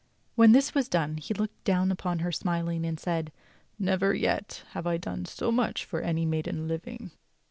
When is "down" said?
1.63-1.91